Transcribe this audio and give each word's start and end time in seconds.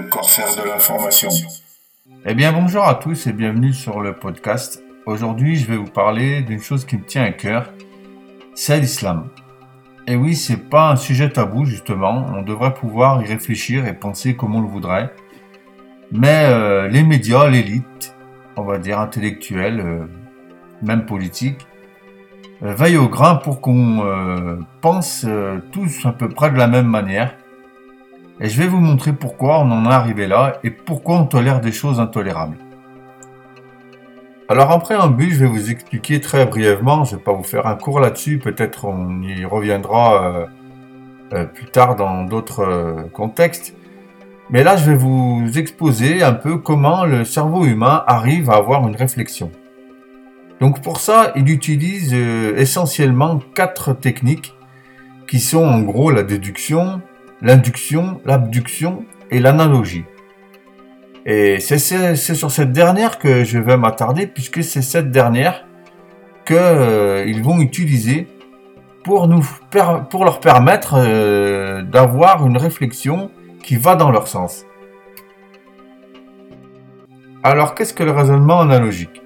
corsaire 0.00 0.56
de 0.56 0.68
l'information. 0.68 1.28
Eh 2.26 2.34
bien 2.34 2.52
bonjour 2.52 2.84
à 2.84 2.94
tous 2.94 3.26
et 3.26 3.32
bienvenue 3.32 3.72
sur 3.72 4.00
le 4.00 4.14
podcast. 4.14 4.82
Aujourd'hui 5.06 5.56
je 5.56 5.66
vais 5.66 5.76
vous 5.76 5.90
parler 5.90 6.42
d'une 6.42 6.60
chose 6.60 6.84
qui 6.84 6.96
me 6.96 7.04
tient 7.04 7.24
à 7.24 7.30
cœur, 7.30 7.72
c'est 8.54 8.80
l'islam. 8.80 9.28
Et 10.06 10.16
oui, 10.16 10.36
c'est 10.36 10.68
pas 10.68 10.90
un 10.90 10.96
sujet 10.96 11.30
tabou 11.30 11.64
justement, 11.64 12.26
on 12.34 12.42
devrait 12.42 12.74
pouvoir 12.74 13.22
y 13.22 13.26
réfléchir 13.26 13.86
et 13.86 13.94
penser 13.94 14.36
comme 14.36 14.54
on 14.54 14.60
le 14.60 14.68
voudrait. 14.68 15.14
Mais 16.12 16.44
euh, 16.44 16.88
les 16.88 17.02
médias, 17.02 17.48
l'élite, 17.48 18.14
on 18.56 18.62
va 18.62 18.78
dire 18.78 19.00
intellectuelle, 19.00 19.80
euh, 19.80 20.06
même 20.82 21.06
politique, 21.06 21.66
euh, 22.62 22.74
veillent 22.74 22.98
au 22.98 23.08
grain 23.08 23.36
pour 23.36 23.60
qu'on 23.60 24.64
pense 24.80 25.26
tous 25.72 26.06
à 26.06 26.12
peu 26.12 26.28
près 26.28 26.50
de 26.50 26.56
la 26.56 26.66
même 26.66 26.86
manière. 26.86 27.34
Et 28.40 28.48
je 28.48 28.60
vais 28.60 28.66
vous 28.66 28.80
montrer 28.80 29.12
pourquoi 29.12 29.60
on 29.60 29.70
en 29.70 29.88
est 29.90 29.94
arrivé 29.94 30.26
là 30.26 30.58
et 30.64 30.70
pourquoi 30.70 31.16
on 31.16 31.26
tolère 31.26 31.60
des 31.60 31.72
choses 31.72 32.00
intolérables. 32.00 32.56
Alors 34.48 34.70
en 34.70 34.78
préambule, 34.78 35.32
je 35.32 35.40
vais 35.40 35.50
vous 35.50 35.70
expliquer 35.70 36.20
très 36.20 36.44
brièvement, 36.44 37.04
je 37.04 37.14
ne 37.14 37.18
vais 37.18 37.24
pas 37.24 37.32
vous 37.32 37.44
faire 37.44 37.66
un 37.66 37.76
cours 37.76 38.00
là-dessus, 38.00 38.38
peut-être 38.38 38.84
on 38.84 39.22
y 39.22 39.44
reviendra 39.44 40.48
plus 41.54 41.66
tard 41.66 41.96
dans 41.96 42.24
d'autres 42.24 43.08
contextes. 43.12 43.74
Mais 44.50 44.62
là, 44.62 44.76
je 44.76 44.90
vais 44.90 44.96
vous 44.96 45.50
exposer 45.56 46.22
un 46.22 46.34
peu 46.34 46.58
comment 46.58 47.04
le 47.06 47.24
cerveau 47.24 47.64
humain 47.64 48.04
arrive 48.06 48.50
à 48.50 48.56
avoir 48.56 48.86
une 48.86 48.94
réflexion. 48.94 49.50
Donc 50.60 50.82
pour 50.82 51.00
ça, 51.00 51.32
il 51.34 51.50
utilise 51.50 52.12
euh, 52.14 52.56
essentiellement 52.56 53.40
quatre 53.54 53.92
techniques 53.92 54.54
qui 55.26 55.40
sont 55.40 55.64
en 55.64 55.80
gros 55.80 56.10
la 56.10 56.22
déduction, 56.22 57.00
l'induction, 57.44 58.20
l'abduction 58.24 59.04
et 59.30 59.38
l'analogie. 59.38 60.04
Et 61.26 61.60
c'est 61.60 62.16
sur 62.16 62.50
cette 62.50 62.72
dernière 62.72 63.18
que 63.18 63.44
je 63.44 63.58
vais 63.58 63.76
m'attarder 63.76 64.26
puisque 64.26 64.64
c'est 64.64 64.82
cette 64.82 65.10
dernière 65.10 65.66
qu'ils 66.46 66.56
euh, 66.56 67.42
vont 67.42 67.60
utiliser 67.60 68.26
pour, 69.04 69.26
leur 69.26 70.40
permettre 70.40 70.94
euh, 70.96 71.82
d'avoir 71.82 72.46
une 72.46 72.56
réflexion 72.56 73.30
qui 73.62 73.76
va 73.76 73.94
dans 73.94 74.10
leur 74.10 74.26
sens. 74.26 74.64
Alors 77.42 77.74
qu'est-ce 77.74 77.92
que 77.92 78.02
le 78.02 78.12
raisonnement 78.12 78.60
analogique? 78.60 79.20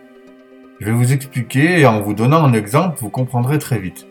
Je 0.81 0.87
vais 0.87 0.93
vous 0.93 1.13
expliquer 1.13 1.81
et 1.81 1.87
en 1.87 2.01
vous 2.01 2.15
donnant 2.15 2.45
un 2.45 2.53
exemple, 2.53 2.99
vous 3.01 3.11
comprendrez 3.11 3.59
très 3.59 3.79
vite. 3.79 4.08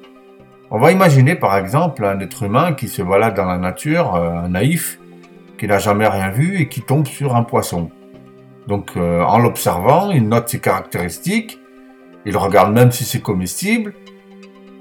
On 0.69 0.79
va 0.79 0.91
imaginer 0.91 1.35
par 1.35 1.57
exemple 1.57 2.03
un 2.03 2.19
être 2.19 2.43
humain 2.43 2.73
qui 2.73 2.89
se 2.89 3.01
balade 3.01 3.35
dans 3.35 3.45
la 3.45 3.57
nature, 3.57 4.15
euh, 4.15 4.31
un 4.31 4.49
naïf, 4.49 4.99
qui 5.57 5.65
n'a 5.65 5.79
jamais 5.79 6.07
rien 6.07 6.29
vu 6.29 6.59
et 6.59 6.67
qui 6.67 6.81
tombe 6.81 7.07
sur 7.07 7.37
un 7.37 7.43
poisson. 7.43 7.89
Donc 8.67 8.91
euh, 8.97 9.21
en 9.21 9.39
l'observant, 9.39 10.11
il 10.11 10.27
note 10.27 10.49
ses 10.49 10.59
caractéristiques, 10.59 11.57
il 12.25 12.35
regarde 12.35 12.73
même 12.73 12.91
si 12.91 13.05
c'est 13.05 13.21
comestible, 13.21 13.93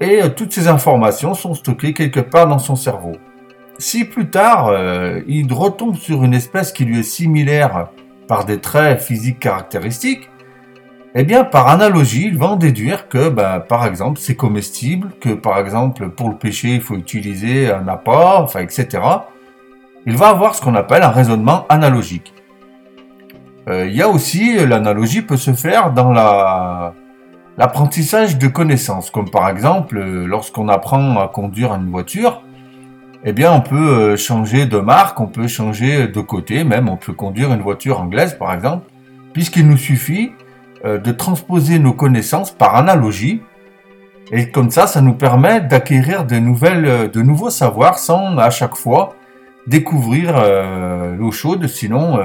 et 0.01 0.23
euh, 0.23 0.27
toutes 0.27 0.51
ces 0.51 0.67
informations 0.67 1.33
sont 1.33 1.53
stockées 1.53 1.93
quelque 1.93 2.19
part 2.19 2.47
dans 2.47 2.59
son 2.59 2.75
cerveau. 2.75 3.13
Si 3.79 4.03
plus 4.03 4.29
tard, 4.29 4.73
il 5.27 5.53
retombe 5.53 5.97
sur 5.97 6.23
une 6.23 6.33
espèce 6.33 6.71
qui 6.71 6.83
lui 6.83 7.01
est 7.01 7.03
similaire 7.03 7.89
par 8.27 8.43
des 8.43 8.59
traits 8.59 8.99
physiques 8.99 9.37
caractéristiques, 9.37 10.31
eh 11.15 11.23
bien, 11.23 11.43
par 11.43 11.67
analogie, 11.67 12.25
il 12.27 12.37
va 12.37 12.47
en 12.47 12.55
déduire 12.57 13.07
que, 13.07 13.29
ben, 13.29 13.59
par 13.59 13.85
exemple, 13.85 14.19
c'est 14.19 14.35
comestible, 14.35 15.09
que, 15.21 15.29
par 15.29 15.57
exemple, 15.57 16.09
pour 16.09 16.29
le 16.29 16.35
pêcher, 16.35 16.75
il 16.75 16.81
faut 16.81 16.95
utiliser 16.95 17.71
un 17.71 17.87
appât, 17.87 18.41
enfin, 18.41 18.59
etc. 18.59 18.87
Il 20.05 20.17
va 20.17 20.27
avoir 20.29 20.55
ce 20.55 20.61
qu'on 20.61 20.75
appelle 20.75 21.03
un 21.03 21.09
raisonnement 21.09 21.65
analogique. 21.69 22.33
Euh, 23.69 23.87
il 23.87 23.95
y 23.95 24.01
a 24.01 24.09
aussi, 24.09 24.65
l'analogie 24.65 25.21
peut 25.21 25.37
se 25.37 25.53
faire 25.53 25.91
dans 25.91 26.11
la, 26.11 26.93
l'apprentissage 27.57 28.37
de 28.37 28.47
connaissances, 28.47 29.09
comme 29.09 29.29
par 29.29 29.49
exemple, 29.49 29.99
lorsqu'on 29.99 30.69
apprend 30.69 31.19
à 31.19 31.27
conduire 31.27 31.73
une 31.73 31.89
voiture, 31.89 32.43
eh 33.23 33.33
bien, 33.33 33.51
on 33.51 33.61
peut 33.61 33.75
euh, 33.75 34.17
changer 34.17 34.67
de 34.67 34.77
marque, 34.77 35.19
on 35.19 35.27
peut 35.27 35.47
changer 35.47 36.07
de 36.07 36.21
côté, 36.21 36.63
même 36.63 36.87
on 36.87 36.97
peut 36.97 37.13
conduire 37.13 37.51
une 37.51 37.61
voiture 37.61 37.99
anglaise, 37.99 38.37
par 38.37 38.53
exemple, 38.53 38.85
puisqu'il 39.33 39.67
nous 39.67 39.77
suffit 39.77 40.31
de 40.85 41.11
transposer 41.11 41.79
nos 41.79 41.93
connaissances 41.93 42.51
par 42.51 42.75
analogie. 42.75 43.41
Et 44.31 44.51
comme 44.51 44.71
ça, 44.71 44.87
ça 44.87 45.01
nous 45.01 45.13
permet 45.13 45.61
d'acquérir 45.61 46.25
de, 46.25 46.35
nouvelles, 46.37 46.85
euh, 46.85 47.07
de 47.07 47.21
nouveaux 47.21 47.49
savoirs 47.49 47.97
sans 47.97 48.37
à 48.37 48.49
chaque 48.49 48.75
fois 48.75 49.15
découvrir 49.67 50.35
l'eau 51.17 51.31
chaude, 51.31 51.67
sinon 51.67 52.21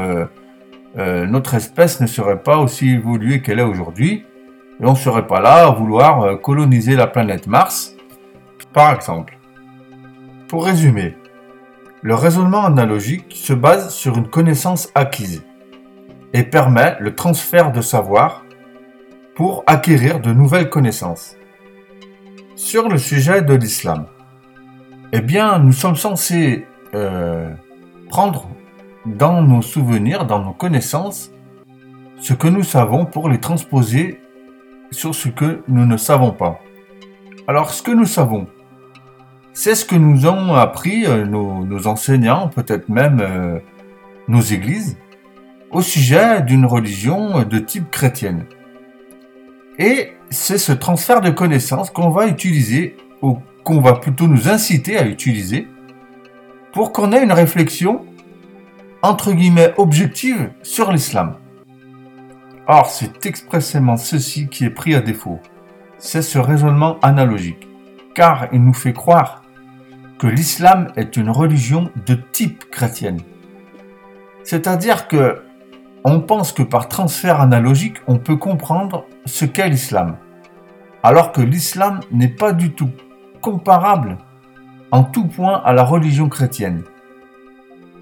notre 0.94 1.54
espèce 1.54 2.00
ne 2.00 2.06
serait 2.06 2.40
pas 2.40 2.58
aussi 2.58 2.90
évoluée 2.90 3.42
qu'elle 3.42 3.58
est 3.58 3.64
aujourd'hui. 3.64 4.24
Et 4.80 4.86
on 4.86 4.92
ne 4.92 4.96
serait 4.96 5.26
pas 5.26 5.40
là 5.40 5.66
à 5.66 5.70
vouloir 5.72 6.40
coloniser 6.40 6.94
la 6.94 7.08
planète 7.08 7.48
Mars, 7.48 7.96
par 8.72 8.94
exemple. 8.94 9.36
Pour 10.46 10.66
résumer, 10.66 11.16
le 12.02 12.14
raisonnement 12.14 12.64
analogique 12.64 13.26
se 13.30 13.52
base 13.52 13.88
sur 13.94 14.18
une 14.18 14.28
connaissance 14.28 14.90
acquise 14.94 15.42
et 16.32 16.42
permet 16.42 16.96
le 17.00 17.14
transfert 17.14 17.72
de 17.72 17.80
savoir 17.80 18.44
pour 19.34 19.64
acquérir 19.66 20.20
de 20.20 20.32
nouvelles 20.32 20.68
connaissances. 20.68 21.36
Sur 22.56 22.88
le 22.88 22.98
sujet 22.98 23.42
de 23.42 23.54
l'islam, 23.54 24.06
eh 25.12 25.20
bien, 25.20 25.58
nous 25.58 25.72
sommes 25.72 25.96
censés 25.96 26.66
euh, 26.94 27.50
prendre 28.08 28.48
dans 29.04 29.42
nos 29.42 29.62
souvenirs, 29.62 30.26
dans 30.26 30.38
nos 30.38 30.52
connaissances, 30.52 31.30
ce 32.18 32.34
que 32.34 32.48
nous 32.48 32.62
savons 32.62 33.04
pour 33.04 33.28
les 33.28 33.40
transposer 33.40 34.20
sur 34.90 35.14
ce 35.14 35.28
que 35.28 35.62
nous 35.68 35.86
ne 35.86 35.96
savons 35.96 36.30
pas. 36.30 36.60
Alors, 37.48 37.70
ce 37.70 37.82
que 37.82 37.90
nous 37.90 38.06
savons, 38.06 38.46
c'est 39.52 39.74
ce 39.74 39.84
que 39.84 39.96
nous 39.96 40.26
ont 40.26 40.54
appris 40.54 41.04
euh, 41.06 41.26
nos, 41.26 41.86
enseignants, 41.86 42.48
peut-être 42.48 42.88
même 42.88 43.20
euh, 43.20 43.58
nos 44.28 44.40
églises, 44.40 44.96
au 45.72 45.80
sujet 45.80 46.42
d'une 46.42 46.66
religion 46.66 47.42
de 47.42 47.58
type 47.58 47.90
chrétienne. 47.90 48.44
Et 49.78 50.12
c'est 50.30 50.58
ce 50.58 50.72
transfert 50.72 51.20
de 51.20 51.30
connaissances 51.30 51.90
qu'on 51.90 52.10
va 52.10 52.26
utiliser, 52.26 52.96
ou 53.22 53.38
qu'on 53.64 53.80
va 53.80 53.94
plutôt 53.94 54.26
nous 54.26 54.48
inciter 54.48 54.98
à 54.98 55.06
utiliser, 55.06 55.66
pour 56.72 56.92
qu'on 56.92 57.12
ait 57.12 57.22
une 57.24 57.32
réflexion, 57.32 58.04
entre 59.00 59.32
guillemets, 59.32 59.72
objective 59.78 60.50
sur 60.62 60.92
l'islam. 60.92 61.36
Or, 62.66 62.86
c'est 62.86 63.26
expressément 63.26 63.96
ceci 63.96 64.48
qui 64.48 64.64
est 64.64 64.70
pris 64.70 64.94
à 64.94 65.00
défaut. 65.00 65.40
C'est 65.98 66.22
ce 66.22 66.38
raisonnement 66.38 66.98
analogique, 67.00 67.66
car 68.14 68.48
il 68.52 68.62
nous 68.62 68.74
fait 68.74 68.92
croire 68.92 69.42
que 70.18 70.26
l'islam 70.26 70.88
est 70.96 71.16
une 71.16 71.30
religion 71.30 71.90
de 72.06 72.14
type 72.14 72.70
chrétienne. 72.70 73.20
C'est-à-dire 74.44 75.08
que 75.08 75.42
on 76.04 76.20
pense 76.20 76.52
que 76.52 76.62
par 76.62 76.88
transfert 76.88 77.40
analogique, 77.40 77.98
on 78.06 78.18
peut 78.18 78.36
comprendre 78.36 79.06
ce 79.24 79.44
qu'est 79.44 79.68
l'islam, 79.68 80.16
alors 81.02 81.32
que 81.32 81.40
l'islam 81.40 82.00
n'est 82.10 82.28
pas 82.28 82.52
du 82.52 82.72
tout 82.72 82.90
comparable 83.40 84.18
en 84.90 85.04
tout 85.04 85.26
point 85.26 85.60
à 85.64 85.72
la 85.72 85.84
religion 85.84 86.28
chrétienne. 86.28 86.82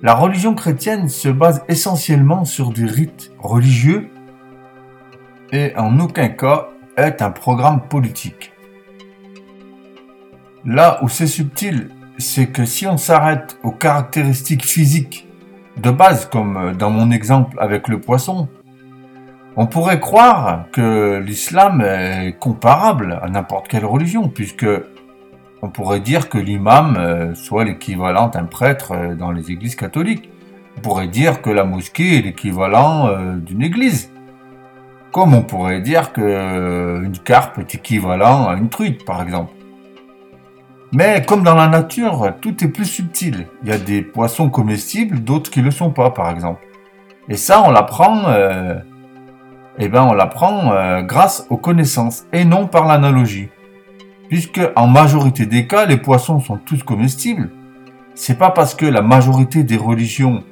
La 0.03 0.15
religion 0.15 0.55
chrétienne 0.55 1.09
se 1.09 1.29
base 1.29 1.63
essentiellement 1.69 2.45
sur 2.45 2.73
des 2.73 2.87
rites 2.87 3.33
religieux 3.39 4.09
et 5.53 5.75
en 5.77 6.01
aucun 6.01 6.29
cas 6.29 6.69
est 6.97 7.23
un 7.23 7.31
programme 7.31 7.83
politique. 7.89 8.53
Là 10.65 10.99
où 11.03 11.09
c'est 11.09 11.27
subtil 11.27 11.91
c'est 12.21 12.49
que 12.49 12.65
si 12.65 12.87
on 12.87 12.99
s'arrête 12.99 13.59
aux 13.63 13.73
caractéristiques 13.73 14.65
physiques 14.65 15.27
de 15.77 15.91
base, 15.91 16.27
comme 16.27 16.57
euh, 16.57 16.73
dans 16.73 16.91
mon 16.91 17.11
exemple 17.11 17.57
avec 17.61 17.89
le 17.89 18.01
poisson, 18.01 18.49
on 19.57 19.67
pourrait 19.67 20.01
croire 20.01 20.67
que 20.73 21.19
l'islam 21.19 21.81
est 21.81 22.37
comparable 22.39 23.19
à 23.23 23.29
n'importe 23.29 23.69
quelle 23.69 23.85
religion, 23.85 24.29
puisque 24.29 24.67
on 25.63 25.69
pourrait 25.69 26.01
dire 26.01 26.29
que 26.29 26.39
l'imam 26.39 26.97
euh, 26.97 27.35
soit 27.35 27.65
l'équivalent 27.65 28.29
d'un 28.29 28.45
prêtre 28.45 28.93
euh, 28.93 29.15
dans 29.15 29.31
les 29.31 29.51
églises 29.51 29.77
catholiques. 29.77 30.31
On 30.77 30.81
pourrait 30.81 31.09
dire 31.09 31.43
que 31.43 31.51
la 31.51 31.65
mosquée 31.65 32.19
est 32.19 32.23
l'équivalent 32.23 33.11
d'une 33.37 33.61
église. 33.61 34.11
Comme 35.13 35.35
on 35.35 35.43
pourrait 35.43 35.81
dire 35.81 36.13
qu'une 36.13 37.13
carpe 37.25 37.59
est 37.59 37.75
équivalent 37.75 38.49
à 38.49 38.55
une 38.55 38.71
truite, 38.71 39.05
par 39.05 39.21
exemple. 39.21 39.53
Mais 40.93 41.23
comme 41.25 41.45
dans 41.45 41.55
la 41.55 41.69
nature, 41.69 42.35
tout 42.41 42.65
est 42.65 42.69
plus 42.69 42.85
subtil. 42.85 43.47
Il 43.63 43.69
y 43.69 43.73
a 43.73 43.79
des 43.79 44.03
poissons 44.03 44.51
comestibles, 44.51 45.21
d'autres 45.21 45.51
qui 45.51 45.61
ne 45.61 45.67
le 45.67 45.71
sont 45.71 45.91
pas, 45.91 46.11
par 46.11 46.31
exemple. 46.31 46.67
Et 47.29 47.37
ça, 47.37 47.63
on 47.65 47.71
l'apprend, 47.71 48.25
euh, 48.27 48.75
eh 49.79 49.89
ben, 49.89 50.03
on 50.03 50.13
l'apprend 50.13 50.73
euh, 50.73 51.03
grâce 51.03 51.47
aux 51.49 51.57
connaissances 51.57 52.25
et 52.33 52.45
non 52.45 52.67
par 52.67 52.87
l'analogie. 52.87 53.51
Puisque 54.29 54.61
en 54.75 54.89
majorité 54.89 55.47
des 55.47 55.67
cas, 55.67 55.87
les 55.87 55.97
poissons 55.97 56.41
sont 56.41 56.57
tous 56.57 56.83
comestibles. 56.83 57.51
C'est 58.15 58.39
pas 58.39 58.51
parce 58.51 58.75
que 58.75 58.87
la 58.87 59.03
majorité 59.03 59.63
des 59.63 59.77
religions 59.77 60.43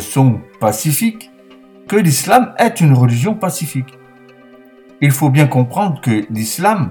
sont 0.00 0.40
pacifiques, 0.60 1.30
que 1.88 1.96
l'islam 1.96 2.54
est 2.58 2.80
une 2.80 2.92
religion 2.92 3.34
pacifique. 3.34 3.98
Il 5.00 5.10
faut 5.10 5.30
bien 5.30 5.46
comprendre 5.46 6.00
que 6.00 6.24
l'islam, 6.30 6.90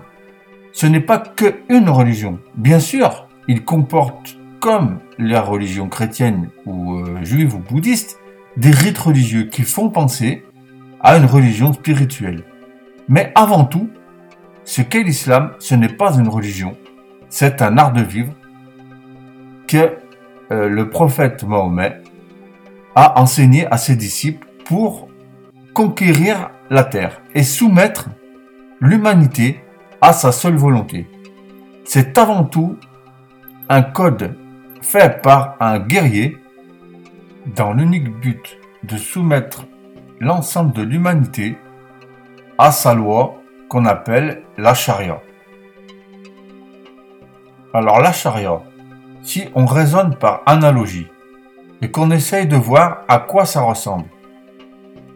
ce 0.80 0.88
n'est 0.88 1.02
pas 1.02 1.18
que 1.20 1.56
une 1.68 1.90
religion. 1.90 2.40
Bien 2.56 2.80
sûr, 2.80 3.28
il 3.50 3.66
comporte, 3.66 4.38
comme 4.62 5.00
la 5.18 5.42
religion 5.42 5.90
chrétienne 5.90 6.52
ou 6.66 7.00
euh, 7.00 7.22
juive 7.22 7.54
ou 7.56 7.60
bouddhiste, 7.60 8.18
des 8.56 8.72
rites 8.72 8.98
religieux 8.98 9.44
qui 9.44 9.64
font 9.64 9.90
penser 9.90 10.46
à 11.02 11.18
une 11.18 11.26
religion 11.26 11.74
spirituelle. 11.74 12.46
Mais 13.10 13.34
avant 13.36 13.66
tout, 13.66 13.90
ce 14.64 14.82
qu'est 14.82 15.04
l'islam, 15.04 15.52
ce 15.60 15.76
n'est 15.76 15.90
pas 15.90 16.18
une 16.18 16.30
religion, 16.30 16.78
c'est 17.28 17.62
un 17.62 17.78
art 17.78 17.92
de 17.92 18.02
vivre 18.02 18.32
que 19.68 19.98
euh, 20.54 20.70
le 20.70 20.90
prophète 20.90 21.44
Mahomet 21.44 22.02
a 22.96 23.20
enseigné 23.20 23.68
à 23.68 23.78
ses 23.78 23.98
disciples 23.98 24.48
pour 24.64 25.10
conquérir 25.74 26.52
la 26.70 26.86
terre 26.86 27.22
et 27.36 27.44
soumettre 27.44 28.08
l'humanité 28.80 29.60
à 30.02 30.14
sa 30.14 30.32
seule 30.32 30.56
volonté. 30.56 31.08
C'est 31.86 32.18
avant 32.18 32.44
tout 32.44 32.78
un 33.70 33.82
code 33.82 34.36
fait 34.82 35.22
par 35.22 35.56
un 35.60 35.80
guerrier 35.80 36.38
dans 37.56 37.74
l'unique 37.74 38.10
but 38.20 38.58
de 38.84 38.98
soumettre 38.98 39.66
l'ensemble 40.20 40.74
de 40.74 40.82
l'humanité 40.82 41.58
à 42.58 42.72
sa 42.72 42.94
loi 42.94 43.42
qu'on 43.70 43.86
appelle 43.86 44.44
la 44.58 44.74
charia. 44.74 45.22
Alors 47.74 48.02
la 48.02 48.12
charia, 48.12 48.62
si 49.22 49.48
on 49.54 49.66
raisonne 49.66 50.16
par 50.16 50.42
analogie 50.46 51.08
et 51.82 51.92
qu'on 51.92 52.12
essaye 52.12 52.48
de 52.48 52.56
voir 52.56 53.04
à 53.08 53.20
quoi 53.20 53.46
ça 53.46 53.62
ressemble, 53.62 54.06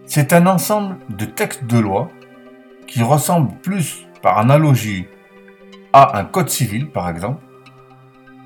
c'est 0.05 0.33
un 0.33 0.45
ensemble 0.45 0.97
de 1.09 1.25
textes 1.25 1.65
de 1.65 1.79
loi 1.79 2.09
qui 2.87 3.01
ressemble 3.01 3.53
plus 3.61 4.05
par 4.23 4.39
analogie 4.39 5.05
à 5.91 6.17
un 6.17 6.23
code 6.23 6.49
civil, 6.49 6.89
par 6.89 7.09
exemple, 7.09 7.43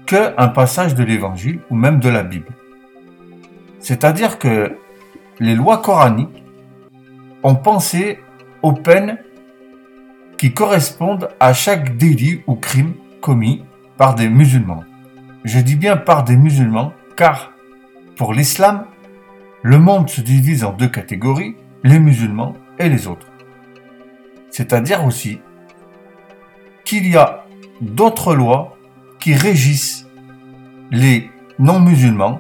qu'un 0.08 0.48
passage 0.50 0.96
de 0.96 1.04
l'évangile 1.04 1.60
ou 1.70 1.76
même 1.76 2.00
de 2.00 2.10
la 2.10 2.24
Bible. 2.24 2.48
C'est-à-dire 3.80 4.40
que 4.40 4.76
les 5.40 5.56
lois 5.56 5.78
coraniques 5.78 6.44
ont 7.44 7.56
pensé 7.56 8.20
aux 8.64 8.74
peines 8.74 9.20
qui 10.38 10.54
correspondent 10.54 11.30
à 11.40 11.54
chaque 11.54 11.96
délit 11.96 12.42
ou 12.48 12.56
crime 12.56 12.94
commis 13.22 13.64
par 13.98 14.16
des 14.16 14.30
musulmans. 14.30 14.84
Je 15.44 15.60
dis 15.60 15.76
bien 15.76 15.96
par 15.96 16.24
des 16.24 16.38
musulmans 16.38 16.92
car 17.16 17.54
pour 18.16 18.34
l'islam, 18.34 18.86
le 19.62 19.78
monde 19.78 20.10
se 20.10 20.22
divise 20.22 20.64
en 20.64 20.74
deux 20.74 20.88
catégories, 20.90 21.56
les 21.84 22.00
musulmans 22.00 22.54
et 22.80 22.90
les 22.90 23.08
autres. 23.08 23.28
C'est-à-dire 24.50 25.06
aussi 25.06 25.40
qu'il 26.88 27.10
y 27.10 27.18
a 27.18 27.44
d'autres 27.82 28.34
lois 28.34 28.78
qui 29.20 29.34
régissent 29.34 30.08
les 30.90 31.30
non-musulmans 31.60 32.40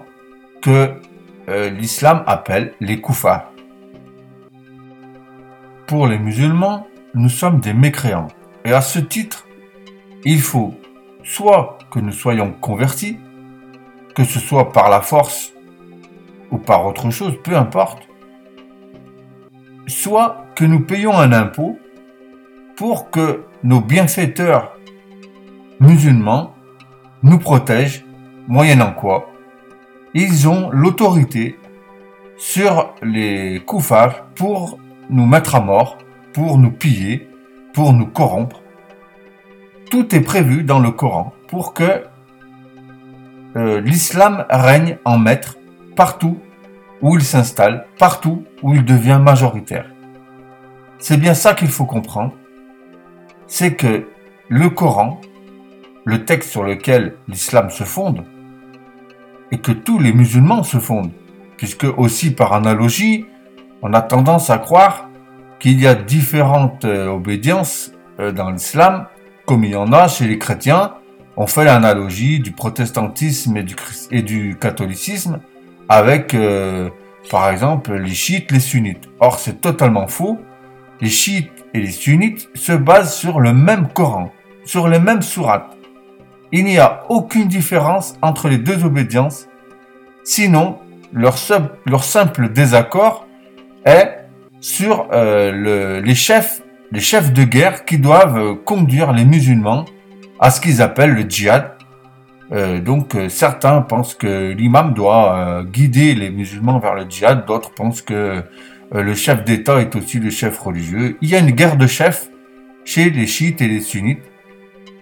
que 0.61 0.93
euh, 1.49 1.69
l'islam 1.69 2.23
appelle 2.27 2.73
les 2.79 3.01
koufars. 3.01 3.51
Pour 5.85 6.07
les 6.07 6.17
musulmans, 6.17 6.87
nous 7.13 7.27
sommes 7.27 7.59
des 7.59 7.73
mécréants. 7.73 8.29
Et 8.63 8.71
à 8.71 8.79
ce 8.79 8.99
titre, 8.99 9.45
il 10.23 10.39
faut 10.39 10.73
soit 11.23 11.77
que 11.91 11.99
nous 11.99 12.13
soyons 12.13 12.53
convertis, 12.53 13.17
que 14.15 14.23
ce 14.23 14.39
soit 14.39 14.71
par 14.71 14.89
la 14.89 15.01
force 15.01 15.51
ou 16.51 16.57
par 16.57 16.85
autre 16.85 17.09
chose, 17.11 17.33
peu 17.43 17.57
importe, 17.57 18.07
soit 19.87 20.45
que 20.55 20.63
nous 20.63 20.79
payons 20.79 21.17
un 21.19 21.33
impôt 21.33 21.77
pour 22.77 23.09
que 23.09 23.46
nos 23.63 23.81
bienfaiteurs 23.81 24.77
musulmans 25.79 26.53
nous 27.23 27.39
protègent, 27.39 28.05
moyennant 28.47 28.93
quoi 28.93 29.29
ils 30.13 30.47
ont 30.47 30.71
l'autorité 30.71 31.59
sur 32.37 32.93
les 33.03 33.61
koufars 33.65 34.25
pour 34.35 34.79
nous 35.11 35.27
mettre 35.27 35.53
à 35.53 35.59
mort, 35.59 35.97
pour 36.33 36.57
nous 36.57 36.71
piller, 36.71 37.29
pour 37.71 37.93
nous 37.93 38.07
corrompre. 38.07 38.61
Tout 39.91 40.15
est 40.15 40.21
prévu 40.21 40.63
dans 40.63 40.79
le 40.79 40.89
Coran 40.89 41.33
pour 41.47 41.75
que 41.75 42.03
euh, 43.55 43.79
l'islam 43.79 44.45
règne 44.49 44.97
en 45.05 45.19
maître 45.19 45.57
partout 45.95 46.39
où 47.01 47.15
il 47.15 47.23
s'installe, 47.23 47.85
partout 47.99 48.43
où 48.63 48.73
il 48.73 48.83
devient 48.83 49.19
majoritaire. 49.21 49.85
C'est 50.97 51.17
bien 51.17 51.35
ça 51.35 51.53
qu'il 51.53 51.69
faut 51.69 51.85
comprendre. 51.85 52.33
C'est 53.47 53.75
que 53.75 54.07
le 54.49 54.69
Coran, 54.69 55.21
le 56.05 56.25
texte 56.25 56.51
sur 56.51 56.63
lequel 56.63 57.15
l'islam 57.27 57.69
se 57.69 57.83
fonde, 57.83 58.23
et 59.51 59.59
que 59.59 59.71
tous 59.71 59.99
les 59.99 60.13
musulmans 60.13 60.63
se 60.63 60.77
fondent, 60.77 61.11
puisque 61.57 61.85
aussi 61.97 62.31
par 62.31 62.53
analogie, 62.53 63.25
on 63.81 63.93
a 63.93 64.01
tendance 64.01 64.49
à 64.49 64.57
croire 64.57 65.09
qu'il 65.59 65.81
y 65.81 65.87
a 65.87 65.95
différentes 65.95 66.85
euh, 66.85 67.07
obédiences 67.07 67.91
euh, 68.19 68.31
dans 68.31 68.51
l'islam, 68.51 69.07
comme 69.45 69.63
il 69.63 69.71
y 69.71 69.75
en 69.75 69.91
a 69.93 70.07
chez 70.07 70.27
les 70.27 70.37
chrétiens. 70.37 70.93
On 71.35 71.47
fait 71.47 71.63
l'analogie 71.63 72.39
du 72.39 72.51
protestantisme 72.51 73.57
et 74.11 74.21
du, 74.23 74.57
catholicisme 74.59 75.39
avec, 75.87 76.33
euh, 76.33 76.89
par 77.29 77.49
exemple, 77.49 77.93
les 77.93 78.13
chiites, 78.13 78.51
les 78.51 78.59
sunnites. 78.59 79.07
Or, 79.19 79.39
c'est 79.39 79.61
totalement 79.61 80.07
faux. 80.07 80.39
Les 80.99 81.09
chiites 81.09 81.56
et 81.73 81.79
les 81.79 81.91
sunnites 81.91 82.49
se 82.53 82.71
basent 82.73 83.15
sur 83.15 83.39
le 83.39 83.53
même 83.53 83.87
Coran, 83.93 84.31
sur 84.63 84.87
les 84.87 84.99
mêmes 84.99 85.21
sourates. 85.21 85.77
Il 86.51 86.65
n'y 86.65 86.77
a 86.77 87.03
aucune 87.09 87.47
différence 87.47 88.17
entre 88.21 88.47
les 88.47 88.57
deux 88.57 88.85
obédiences, 88.85 89.47
sinon 90.23 90.79
leur, 91.13 91.37
simple 91.37 92.49
désaccord 92.49 93.27
est 93.85 94.25
sur 94.59 95.07
euh, 95.11 96.01
les, 96.01 96.15
chefs, 96.15 96.61
les 96.91 96.99
chefs 96.99 97.33
de 97.33 97.43
guerre 97.43 97.85
qui 97.85 97.97
doivent 97.97 98.55
conduire 98.63 99.13
les 99.13 99.25
musulmans 99.25 99.85
à 100.39 100.51
ce 100.51 100.61
qu'ils 100.61 100.81
appellent 100.81 101.13
le 101.13 101.29
djihad. 101.29 101.76
Euh, 102.51 102.79
donc 102.79 103.15
euh, 103.15 103.29
certains 103.29 103.81
pensent 103.81 104.13
que 104.13 104.51
l'imam 104.51 104.93
doit 104.93 105.63
guider 105.65 106.15
les 106.15 106.29
musulmans 106.29 106.79
vers 106.79 106.95
le 106.95 107.05
djihad, 107.09 107.45
d'autres 107.45 107.73
pensent 107.73 108.01
que 108.01 108.43
le 108.93 109.15
chef 109.15 109.43
d'État 109.43 109.81
est 109.81 109.95
aussi 109.95 110.19
le 110.19 110.29
chef 110.29 110.57
religieux. 110.59 111.17
Il 111.21 111.29
y 111.29 111.35
a 111.35 111.39
une 111.39 111.51
guerre 111.51 111.75
de 111.75 111.87
chefs 111.87 112.29
chez 112.85 113.09
les 113.09 113.27
chiites 113.27 113.61
et 113.61 113.67
les 113.67 113.81
sunnites. 113.81 114.23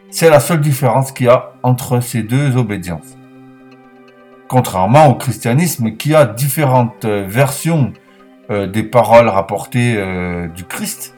C'est 0.10 0.30
la 0.30 0.40
seule 0.40 0.62
différence 0.62 1.12
qu'il 1.12 1.28
y 1.28 1.30
a 1.30 1.54
entre 1.62 2.00
ces 2.00 2.24
deux 2.24 2.58
obédiences. 2.58 3.16
Contrairement 4.48 5.08
au 5.08 5.16
christianisme 5.16 5.92
qui 5.98 6.16
a 6.16 6.25
différentes 6.25 7.06
euh, 7.06 7.25
versions 7.28 7.94
euh, 8.50 8.68
des 8.68 8.84
paroles 8.84 9.28
rapportées 9.28 9.96
euh, 9.98 10.48
du 10.48 10.64
Christ 10.66 11.14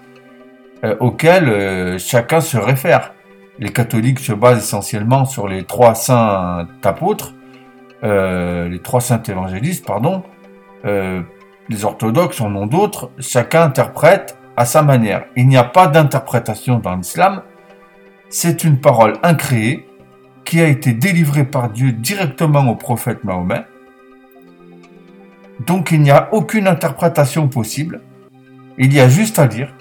auxquelles 1.00 2.00
chacun 2.00 2.40
se 2.40 2.56
réfère. 2.56 3.12
Les 3.60 3.70
catholiques 3.70 4.20
se 4.20 4.34
basent 4.34 4.60
essentiellement 4.60 5.26
sur 5.26 5.48
les 5.48 5.64
trois 5.64 5.96
saints 5.96 6.68
apôtres, 6.84 7.34
les 8.04 8.80
trois 8.84 9.02
saints 9.02 9.24
évangélistes, 9.24 9.86
pardon. 9.86 10.24
les 10.84 11.84
orthodoxes 11.86 12.40
en 12.42 12.56
ont 12.56 12.68
d'autres. 12.68 13.12
Chacun 13.20 13.64
interprète 13.64 14.38
à 14.56 14.66
sa 14.66 14.82
manière. 14.84 15.26
Il 15.36 15.48
n'y 15.48 15.58
a 15.58 15.64
pas 15.64 15.88
d'interprétation 15.88 16.80
dans 16.80 16.96
l'islam, 16.96 17.42
c'est 18.30 18.64
une 18.64 18.80
parole 18.80 19.14
incréée 19.24 19.88
qui 20.44 20.60
a 20.62 20.68
été 20.68 20.94
délivrée 20.94 21.46
par 21.46 21.70
Dieu 21.70 21.92
directement 21.92 22.70
au 22.70 22.76
prophète 22.76 23.24
Mahomet. 23.24 23.64
Donc 25.66 25.92
il 25.92 26.02
n'y 26.02 26.12
a 26.12 26.30
aucune 26.34 26.68
interprétation 26.68 27.48
possible. 27.48 28.02
Il 28.78 28.94
y 28.94 29.00
a 29.00 29.10
juste 29.10 29.40
à 29.40 29.48
dire. 29.48 29.74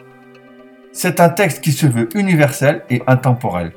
C'est 0.98 1.20
un 1.20 1.28
texte 1.28 1.60
qui 1.60 1.72
se 1.72 1.86
veut 1.86 2.08
universel 2.16 2.82
et 2.88 3.02
intemporel. 3.06 3.72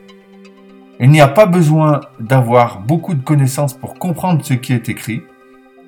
Il 1.02 1.12
n'y 1.12 1.20
a 1.20 1.28
pas 1.28 1.48
besoin 1.48 2.00
d'avoir 2.22 2.80
beaucoup 2.80 3.14
de 3.14 3.22
connaissances 3.22 3.74
pour 3.74 3.96
comprendre 3.96 4.46
ce 4.46 4.54
qui 4.54 4.72
est 4.72 4.88
écrit. 4.88 5.24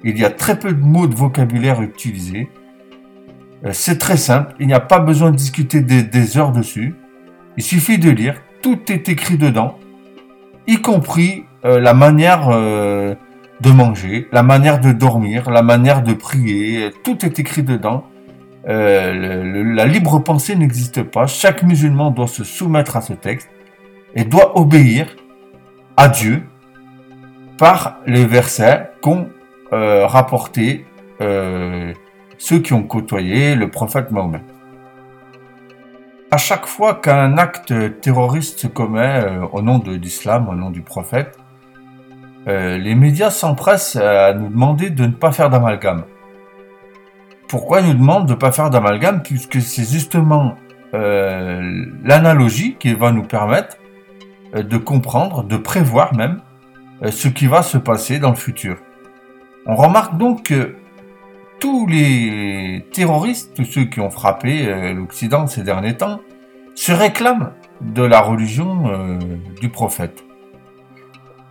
Il 0.03 0.19
y 0.19 0.25
a 0.25 0.29
très 0.29 0.59
peu 0.59 0.73
de 0.73 0.83
mots 0.83 1.07
de 1.07 1.15
vocabulaire 1.15 1.81
utilisés. 1.81 2.49
Euh, 3.63 3.69
c'est 3.71 3.97
très 3.97 4.17
simple, 4.17 4.55
il 4.59 4.67
n'y 4.67 4.73
a 4.73 4.81
pas 4.81 4.99
besoin 4.99 5.31
de 5.31 5.37
discuter 5.37 5.79
des 5.79 6.37
heures 6.37 6.51
dessus. 6.51 6.95
Il 7.55 7.63
suffit 7.63 7.97
de 7.97 8.09
lire, 8.09 8.35
tout 8.61 8.91
est 8.91 9.07
écrit 9.07 9.37
dedans, 9.37 9.79
y 10.67 10.81
compris 10.81 11.45
euh, 11.63 11.79
la 11.79 11.93
manière 11.93 12.49
euh, 12.49 13.15
de 13.61 13.71
manger, 13.71 14.27
la 14.33 14.43
manière 14.43 14.81
de 14.81 14.91
dormir, 14.91 15.49
la 15.49 15.61
manière 15.61 16.03
de 16.03 16.11
prier, 16.11 16.91
tout 17.05 17.25
est 17.25 17.39
écrit 17.39 17.63
dedans. 17.63 18.03
Euh, 18.67 19.63
la 19.75 19.85
libre 19.85 20.19
pensée 20.19 20.55
n'existe 20.55 21.03
pas. 21.03 21.27
Chaque 21.27 21.63
musulman 21.63 22.11
doit 22.11 22.27
se 22.27 22.43
soumettre 22.43 22.97
à 22.97 23.01
ce 23.01 23.13
texte 23.13 23.49
et 24.13 24.23
doit 24.23 24.57
obéir 24.59 25.15
à 25.97 26.09
Dieu 26.09 26.43
par 27.57 27.97
les 28.05 28.25
versets 28.25 28.89
qu'ont 29.01 29.29
rapportés 29.71 30.85
euh, 31.21 31.93
ceux 32.39 32.59
qui 32.59 32.73
ont 32.73 32.81
côtoyé 32.81 33.53
le 33.53 33.69
prophète 33.69 34.09
Mahomet. 34.09 34.41
À 36.31 36.37
chaque 36.37 36.65
fois 36.65 36.95
qu'un 36.95 37.37
acte 37.37 37.73
terroriste 38.01 38.59
se 38.59 38.67
commet 38.67 39.21
euh, 39.23 39.45
au 39.51 39.61
nom 39.61 39.77
de 39.77 39.91
l'islam, 39.91 40.49
au 40.49 40.55
nom 40.55 40.71
du 40.71 40.81
prophète, 40.81 41.37
euh, 42.47 42.79
les 42.79 42.95
médias 42.95 43.29
s'empressent 43.29 43.97
à 43.97 44.33
nous 44.33 44.49
demander 44.49 44.89
de 44.89 45.05
ne 45.05 45.11
pas 45.11 45.31
faire 45.31 45.51
d'amalgame. 45.51 46.05
Pourquoi 47.51 47.81
ils 47.81 47.87
nous 47.87 47.95
demandent 47.95 48.27
de 48.27 48.31
ne 48.31 48.37
pas 48.37 48.53
faire 48.53 48.69
d'amalgame 48.69 49.23
Puisque 49.23 49.61
c'est 49.61 49.83
justement 49.83 50.55
euh, 50.93 51.85
l'analogie 52.01 52.77
qui 52.79 52.93
va 52.93 53.11
nous 53.11 53.23
permettre 53.23 53.75
euh, 54.55 54.63
de 54.63 54.77
comprendre, 54.77 55.43
de 55.43 55.57
prévoir 55.57 56.15
même 56.15 56.39
ce 57.09 57.27
qui 57.27 57.47
va 57.47 57.61
se 57.61 57.77
passer 57.77 58.19
dans 58.19 58.29
le 58.29 58.37
futur. 58.37 58.77
On 59.65 59.75
remarque 59.75 60.17
donc 60.17 60.43
que 60.43 60.75
tous 61.59 61.87
les 61.87 62.85
terroristes, 62.93 63.53
tous 63.53 63.65
ceux 63.65 63.83
qui 63.85 63.99
ont 63.99 64.11
frappé 64.11 64.93
l'Occident 64.93 65.47
ces 65.47 65.63
derniers 65.63 65.97
temps, 65.97 66.21
se 66.75 66.91
réclament 66.91 67.53
de 67.81 68.03
la 68.03 68.21
religion 68.21 69.17
du 69.59 69.69
prophète. 69.69 70.23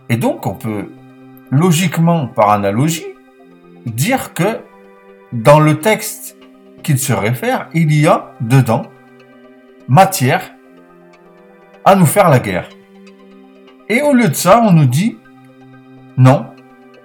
Et 0.07 0.15
donc, 0.15 0.47
on 0.47 0.53
peut 0.53 0.87
logiquement, 1.49 2.27
par 2.27 2.51
analogie, 2.51 3.07
dire 3.85 4.33
que 4.33 4.61
dans 5.33 5.59
le 5.59 5.79
texte 5.79 6.37
qu'il 6.83 6.99
se 6.99 7.13
réfère, 7.13 7.69
il 7.73 7.93
y 7.93 8.07
a 8.07 8.31
dedans 8.41 8.83
matière 9.87 10.51
à 11.85 11.95
nous 11.95 12.05
faire 12.05 12.29
la 12.29 12.39
guerre. 12.39 12.69
Et 13.89 14.01
au 14.01 14.13
lieu 14.13 14.29
de 14.29 14.33
ça, 14.33 14.61
on 14.63 14.71
nous 14.71 14.85
dit, 14.85 15.17
non, 16.17 16.45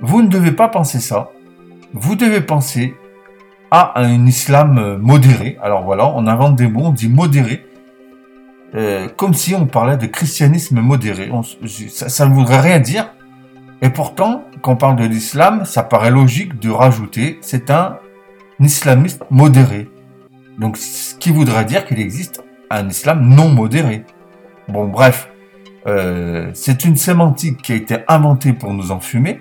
vous 0.00 0.22
ne 0.22 0.28
devez 0.28 0.52
pas 0.52 0.68
penser 0.68 1.00
ça, 1.00 1.30
vous 1.92 2.14
devez 2.14 2.40
penser 2.40 2.94
à 3.70 4.00
un 4.00 4.26
islam 4.26 4.98
modéré. 4.98 5.58
Alors 5.62 5.82
voilà, 5.82 6.08
on 6.14 6.26
invente 6.26 6.56
des 6.56 6.68
mots, 6.68 6.86
on 6.86 6.92
dit 6.92 7.08
modéré, 7.08 7.66
euh, 8.74 9.08
comme 9.16 9.34
si 9.34 9.54
on 9.54 9.66
parlait 9.66 9.96
de 9.96 10.06
christianisme 10.06 10.80
modéré. 10.80 11.30
ça, 11.88 12.28
ne 12.28 12.34
voudrait 12.34 12.60
rien 12.60 12.78
dire. 12.78 13.12
Et 13.82 13.90
pourtant, 13.90 14.44
quand 14.62 14.72
on 14.72 14.76
parle 14.76 14.96
de 14.96 15.04
l'islam, 15.04 15.64
ça 15.64 15.82
paraît 15.82 16.10
logique 16.10 16.58
de 16.60 16.70
rajouter 16.70 17.38
c'est 17.42 17.70
un 17.70 17.98
islamiste 18.60 19.22
modéré. 19.30 19.88
Donc, 20.58 20.76
ce 20.76 21.14
qui 21.14 21.30
voudrait 21.30 21.64
dire 21.64 21.84
qu'il 21.84 22.00
existe 22.00 22.42
un 22.70 22.88
islam 22.88 23.28
non 23.28 23.48
modéré. 23.48 24.04
Bon, 24.68 24.86
bref, 24.86 25.28
euh, 25.86 26.50
c'est 26.54 26.84
une 26.84 26.96
sémantique 26.96 27.62
qui 27.62 27.72
a 27.72 27.76
été 27.76 27.98
inventée 28.08 28.52
pour 28.52 28.72
nous 28.72 28.90
enfumer 28.90 29.40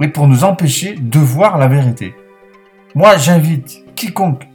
et 0.00 0.08
pour 0.08 0.28
nous 0.28 0.44
empêcher 0.44 0.94
de 0.94 1.18
voir 1.18 1.58
la 1.58 1.68
vérité. 1.68 2.14
Moi, 2.94 3.16
j'invite 3.16 3.84
quiconque 3.94 4.46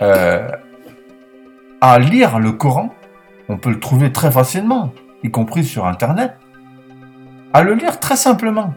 euh, 0.00 0.48
à 1.80 1.98
lire 1.98 2.38
le 2.38 2.52
Coran, 2.52 2.94
on 3.48 3.58
peut 3.58 3.70
le 3.70 3.80
trouver 3.80 4.12
très 4.12 4.30
facilement, 4.30 4.92
y 5.22 5.30
compris 5.30 5.64
sur 5.64 5.86
Internet, 5.86 6.36
à 7.52 7.62
le 7.62 7.74
lire 7.74 8.00
très 8.00 8.16
simplement, 8.16 8.74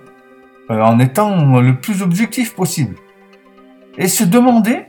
euh, 0.72 0.82
en 0.82 1.00
étant 1.00 1.60
le 1.62 1.76
plus 1.76 2.02
objectif 2.02 2.56
possible, 2.56 2.96
et 3.98 4.08
se 4.08 4.24
demander 4.24 4.86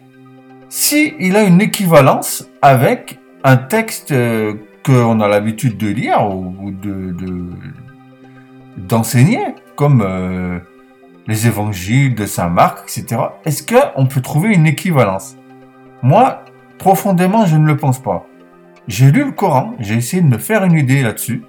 s'il 0.68 1.14
il 1.20 1.36
a 1.36 1.44
une 1.44 1.60
équivalence 1.60 2.48
avec 2.62 3.18
un 3.44 3.56
texte 3.56 4.12
euh, 4.12 4.54
qu'on 4.84 5.20
a 5.20 5.28
l'habitude 5.28 5.76
de 5.76 5.88
lire 5.88 6.26
ou 6.28 6.70
de, 6.70 7.14
d'enseigner, 8.76 9.54
comme 9.76 10.02
euh, 10.02 10.58
les 11.26 11.46
évangiles 11.46 12.14
de 12.14 12.26
Saint 12.26 12.48
Marc, 12.48 12.80
etc. 12.82 13.20
Est-ce 13.44 13.64
qu'on 13.64 14.06
peut 14.06 14.20
trouver 14.20 14.54
une 14.54 14.66
équivalence? 14.66 15.36
Moi, 16.02 16.44
Profondément, 16.78 17.46
je 17.46 17.56
ne 17.56 17.66
le 17.66 17.76
pense 17.76 17.98
pas. 17.98 18.26
J'ai 18.88 19.10
lu 19.10 19.24
le 19.24 19.32
Coran, 19.32 19.72
j'ai 19.78 19.94
essayé 19.94 20.22
de 20.22 20.28
me 20.28 20.38
faire 20.38 20.64
une 20.64 20.76
idée 20.76 21.02
là-dessus. 21.02 21.42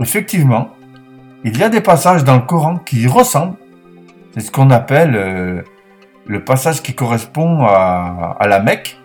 Effectivement, 0.00 0.70
il 1.44 1.56
y 1.56 1.62
a 1.62 1.68
des 1.68 1.80
passages 1.80 2.24
dans 2.24 2.34
le 2.34 2.42
Coran 2.42 2.78
qui 2.78 3.06
ressemblent. 3.06 3.56
C'est 4.34 4.40
ce 4.40 4.50
qu'on 4.50 4.70
appelle 4.70 5.14
euh, 5.14 5.62
le 6.26 6.44
passage 6.44 6.82
qui 6.82 6.94
correspond 6.94 7.64
à, 7.64 8.38
la 8.46 8.60
Mecque. 8.60 8.98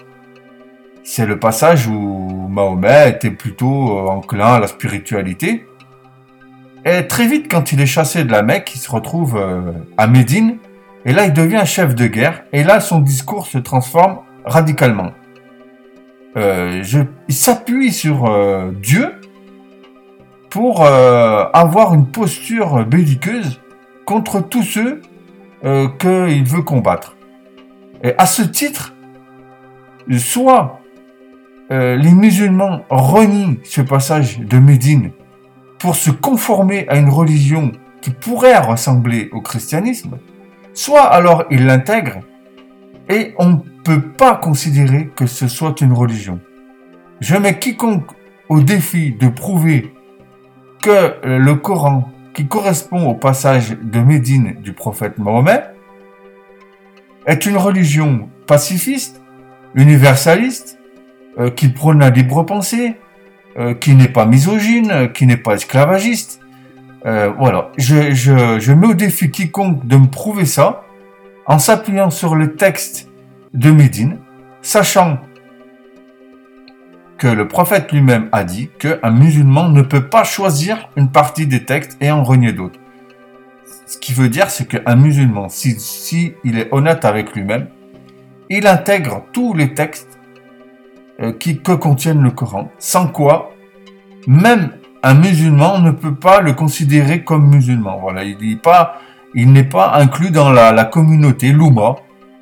C'est 1.04 1.26
le 1.26 1.40
passage 1.40 1.88
où 1.88 2.48
Mahomet 2.50 3.12
était 3.12 3.32
plutôt 3.32 3.98
euh, 3.98 4.10
enclin 4.10 4.56
à 4.56 4.60
la 4.60 4.68
spiritualité. 4.68 5.66
Et 6.86 7.08
très 7.08 7.28
vite, 7.28 7.50
quand 7.50 7.72
il 7.72 7.82
est 7.82 7.86
chassé 7.86 8.24
de 8.24 8.32
la 8.32 8.44
Mecque, 8.44 8.76
il 8.76 8.80
se 8.80 8.92
retrouve 8.92 9.38
euh, 9.38 9.72
à 9.98 10.08
Médine. 10.08 10.58
Et 11.06 11.14
là, 11.14 11.26
il 11.26 11.34
devient 11.34 11.64
chef 11.66 11.96
de 11.96 12.08
guerre. 12.08 12.44
Et 12.52 12.64
là, 12.64 12.82
son 12.82 13.00
discours 13.00 13.48
se 13.48 13.58
transforme 13.58 14.20
radicalement. 14.46 15.12
Euh, 16.36 16.84
il 17.28 17.34
s'appuie 17.34 17.92
sur 17.94 18.30
Dieu 18.74 19.14
pour 20.50 20.86
avoir 20.86 21.94
une 21.94 22.06
posture 22.06 22.86
belliqueuse 22.86 23.60
contre 24.06 24.42
tous 24.42 24.64
ceux 24.64 25.02
qu'il 26.00 26.44
veut 26.44 26.62
combattre. 26.62 27.16
Et 28.04 28.14
à 28.18 28.26
ce 28.26 28.44
titre, 28.44 28.94
soit 30.18 30.80
les 31.70 32.14
musulmans 32.14 32.82
renient 32.90 33.58
ce 33.64 33.82
passage 33.82 34.40
de 34.40 34.60
Médine 34.60 35.12
pour 35.80 35.96
se 35.96 36.12
conformer 36.12 36.88
à 36.88 36.98
une 36.98 37.10
religion 37.10 37.72
qui 38.02 38.12
pourrait 38.12 38.58
ressembler 38.60 39.30
au 39.32 39.42
christianisme, 39.42 40.18
soit 40.74 41.04
alors 41.04 41.44
ils 41.50 41.66
l'intègrent 41.66 42.20
et 43.10 43.34
on 43.38 43.62
peut 43.84 44.02
pas 44.02 44.36
considérer 44.36 45.10
que 45.16 45.26
ce 45.26 45.48
soit 45.48 45.82
une 45.82 45.94
religion. 45.94 46.40
Je 47.20 47.36
mets 47.36 47.58
quiconque 47.58 48.12
au 48.50 48.62
défi 48.62 49.12
de 49.12 49.28
prouver 49.28 49.94
que 50.82 51.16
le 51.24 51.56
Coran, 51.56 52.10
qui 52.38 52.46
correspond 52.46 53.08
au 53.10 53.15
passage 53.15 53.75
de 53.82 54.00
Médine 54.00 54.58
du 54.62 54.72
prophète 54.72 55.17
Mahomet, 55.17 55.63
est 57.25 57.48
une 57.48 57.58
religion 57.58 58.29
pacifiste, 58.46 59.20
universaliste, 59.74 60.77
euh, 61.39 61.50
qui 61.50 61.70
prône 61.70 61.98
la 61.98 62.12
libre 62.12 62.44
pensée, 62.44 62.94
euh, 63.58 63.74
qui 63.74 63.96
n'est 63.96 64.08
pas 64.08 64.27
misogyne, 64.27 65.12
qui 65.13 65.25
n'est 65.25 65.36
pas 65.36 65.56
esclavagiste. 65.56 66.39
Euh, 67.08 67.32
voilà, 67.39 67.72
je, 67.79 68.13
je, 68.13 68.60
je 68.60 68.72
mets 68.72 68.88
au 68.88 68.94
défi 68.94 69.32
quiconque 69.32 69.88
de 69.88 69.98
me 69.98 70.06
prouver 70.06 70.46
ça 70.46 70.84
en 71.48 71.58
s'appuyant 71.58 72.12
sur 72.12 72.36
le 72.36 72.56
texte 72.56 73.10
de 73.56 73.72
Médine, 73.72 74.20
sachant 74.62 75.17
que 77.18 77.28
le 77.28 77.48
prophète 77.48 77.92
lui-même 77.92 78.30
a 78.32 78.44
dit 78.44 78.70
qu'un 78.80 79.12
musulman 79.12 79.70
ne 79.70 79.82
peut 79.82 80.08
pas 80.08 80.24
choisir 80.24 80.90
une 80.96 81.10
partie 81.10 81.48
des 81.48 81.66
textes 81.66 81.98
et 82.02 82.12
en 82.12 82.24
renier 82.24 82.54
d'autres. 82.54 82.80
Ce 83.86 83.98
qui 83.98 84.14
veut 84.14 84.30
dire, 84.30 84.50
c'est 84.50 84.68
qu'un 84.68 84.96
musulman, 84.96 85.50
si, 85.50 85.80
si, 85.80 86.34
il 86.44 86.60
est 86.60 86.68
honnête 86.72 87.06
avec 87.06 87.34
lui-même, 87.34 87.68
il 88.50 88.68
intègre 88.68 89.24
tous 89.34 89.54
les 89.54 89.74
textes 89.74 90.20
euh, 91.22 91.32
qui, 91.34 91.60
que 91.60 91.72
contiennent 91.72 92.22
le 92.22 92.32
Coran, 92.32 92.70
sans 92.80 93.08
quoi 93.08 93.52
même 94.28 94.72
un 95.04 95.14
musulman 95.14 95.80
ne 95.80 95.92
peut 95.92 96.16
pas 96.16 96.42
le 96.42 96.54
considérer 96.54 97.24
comme 97.24 97.50
musulman. 97.50 97.98
Voilà, 98.02 98.24
il 98.24 98.38
n'est 98.38 98.56
pas, 98.56 99.00
pas 99.72 99.96
inclus 99.96 100.32
dans 100.32 100.52
la, 100.52 100.72
la 100.72 100.86
communauté 100.86 101.52
l'Ouma, 101.52 101.96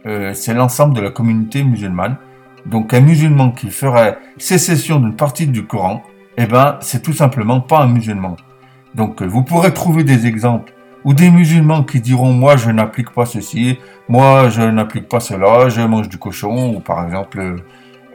euh, 0.08 0.34
c'est 0.34 0.54
l'ensemble 0.54 0.96
de 0.96 1.02
la 1.02 1.12
communauté 1.12 1.64
musulmane. 1.64 2.18
Donc 2.66 2.94
un 2.94 3.02
musulman 3.02 3.52
qui 3.52 3.70
ferait 3.70 4.18
sécession 4.38 5.00
d'une 5.00 5.16
partie 5.16 5.48
du 5.48 5.66
Coran, 5.66 6.04
eh 6.38 6.46
ben 6.46 6.78
c'est 6.82 7.02
tout 7.02 7.14
simplement 7.14 7.62
pas 7.62 7.82
un 7.82 7.88
musulman. 7.88 8.36
Donc 8.96 9.22
euh, 9.22 9.26
vous 9.26 9.44
pourrez 9.44 9.74
trouver 9.74 10.04
des 10.04 10.26
exemples 10.26 10.74
ou 11.04 11.14
des 11.14 11.30
musulmans 11.30 11.84
qui 11.84 12.02
diront 12.02 12.34
moi 12.34 12.58
je 12.58 12.72
n'applique 12.72 13.12
pas 13.12 13.26
ceci, 13.26 13.78
moi 14.10 14.50
je 14.50 14.62
n'applique 14.62 15.08
pas 15.08 15.20
cela, 15.20 15.70
je 15.70 15.82
mange 15.82 16.10
du 16.10 16.18
cochon 16.18 16.76
ou 16.76 16.80
par 16.80 17.06
exemple 17.06 17.64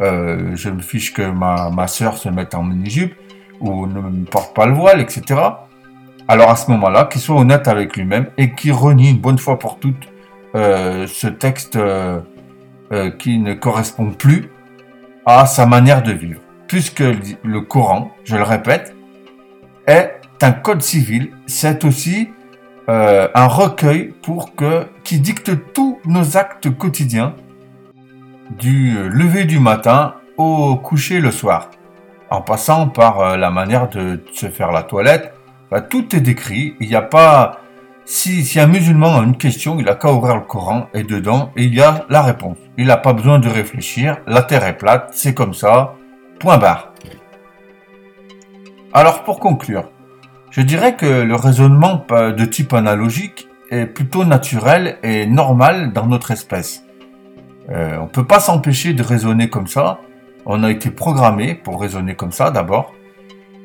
euh, 0.01 0.53
je 0.57 0.71
me 0.71 0.81
fiche 0.81 1.13
que 1.13 1.31
ma 1.31 1.71
ma 1.71 1.87
sœur 1.87 2.17
se 2.19 2.29
mette 2.29 2.55
en 2.55 2.63
mini-jupe 2.63 3.15
ou 3.61 3.87
ne 3.87 4.01
me 4.01 4.25
porte 4.25 4.55
pas 4.55 4.67
le 4.67 4.75
voile, 4.75 5.01
etc. 5.01 5.41
Alors 6.29 6.51
à 6.51 6.57
ce 6.57 6.71
moment-là, 6.71 7.05
qu'il 7.05 7.21
soit 7.21 7.37
honnête 7.37 7.67
avec 7.69 7.97
lui-même 7.97 8.27
et 8.39 8.53
qu'il 8.55 8.73
renie 8.73 9.11
une 9.11 9.19
bonne 9.19 9.39
fois 9.39 9.59
pour 9.59 9.79
toutes 9.79 10.09
euh, 10.55 11.07
ce 11.07 11.27
texte 11.27 11.77
euh, 12.93 13.11
qui 13.11 13.39
ne 13.39 13.55
correspond 13.55 14.11
plus 14.11 14.51
à 15.27 15.47
sa 15.47 15.67
manière 15.67 16.03
de 16.03 16.13
vivre. 16.13 16.41
Puisque 16.67 17.01
le 17.01 17.61
Coran, 17.61 18.11
je 18.25 18.37
le 18.37 18.43
répète, 18.43 18.95
est 19.87 20.21
un 20.43 20.53
code 20.53 20.83
civil, 20.83 21.31
c'est 21.47 21.85
aussi 21.85 22.31
un 22.89 23.47
recueil 23.47 24.13
pour 24.21 24.57
que, 24.57 24.85
qui 25.05 25.21
dicte 25.21 25.73
tous 25.73 26.01
nos 26.07 26.37
actes 26.37 26.77
quotidiens, 26.77 27.37
du 28.59 29.09
lever 29.09 29.45
du 29.45 29.61
matin 29.61 30.15
au 30.37 30.75
coucher 30.75 31.21
le 31.21 31.31
soir, 31.31 31.71
en 32.31 32.41
passant 32.41 32.89
par 32.89 33.37
la 33.37 33.51
manière 33.53 33.89
de 33.91 34.25
se 34.33 34.49
faire 34.49 34.73
la 34.73 34.83
toilette. 34.83 35.33
tout 35.89 36.17
est 36.17 36.21
décrit. 36.21 36.75
Il 36.81 36.89
n'y 36.89 36.97
a 36.97 37.03
pas 37.03 37.61
si, 38.05 38.59
un 38.59 38.67
musulman 38.67 39.21
a 39.21 39.23
une 39.23 39.37
question, 39.37 39.79
il 39.79 39.89
a 39.89 39.95
qu'à 39.95 40.13
ouvrir 40.13 40.37
le 40.37 40.43
Coran 40.43 40.89
et 40.95 41.05
dedans, 41.05 41.53
il 41.57 41.75
y 41.75 41.81
a 41.81 42.07
la 42.09 42.23
réponse. 42.23 42.57
Il 42.77 42.87
n'a 42.87 42.97
pas 42.97 43.13
besoin 43.13 43.39
de 43.39 43.49
réfléchir, 43.49 44.19
la 44.27 44.43
terre 44.43 44.65
est 44.65 44.77
plate, 44.77 45.11
c'est 45.13 45.35
comme 45.35 45.55
ça, 45.55 45.95
point 46.39 46.59
barre. 46.59 46.93
Alors 48.93 49.23
pour 49.23 49.39
conclure, 49.39 49.91
je 50.51 50.61
dirais 50.63 50.97
que 50.97 51.07
le 51.07 51.35
raisonnement 51.37 52.05
de 52.11 52.45
type 52.45 52.73
analogique 52.73 53.49
est 53.71 53.87
plutôt 53.87 54.25
naturel 54.25 54.99
et 55.03 55.27
normal 55.27 55.93
dans 55.93 56.07
notre 56.07 56.33
espèce. 56.33 56.83
Euh, 57.71 57.97
on 57.99 58.05
ne 58.05 58.09
peut 58.09 58.27
pas 58.27 58.41
s'empêcher 58.41 58.95
de 58.95 59.03
raisonner 59.03 59.49
comme 59.49 59.69
ça. 59.69 60.01
On 60.45 60.65
a 60.65 60.71
été 60.71 60.91
programmé 60.91 61.55
pour 61.55 61.81
raisonner 61.81 62.17
comme 62.17 62.33
ça 62.33 62.51
d'abord. 62.51 62.93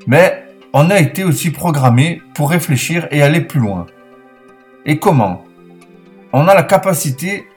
Mais 0.06 0.44
on 0.74 0.90
a 0.90 1.00
été 1.00 1.24
aussi 1.24 1.52
programmé 1.52 2.22
pour 2.36 2.52
réfléchir 2.52 3.08
et 3.10 3.24
aller 3.24 3.42
plus 3.42 3.60
loin. 3.60 3.88
Et 4.86 5.00
comment 5.00 5.44
On 6.32 6.48
a 6.48 6.54
la 6.54 6.64
capacité 6.64 7.48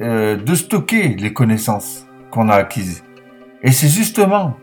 euh, 0.00 0.36
de 0.36 0.54
stocker 0.54 1.08
les 1.08 1.32
connaissances 1.32 2.06
qu'on 2.30 2.48
a 2.48 2.54
acquises. 2.54 3.04
Et 3.62 3.72
c'est 3.72 3.88
justement 3.88 4.56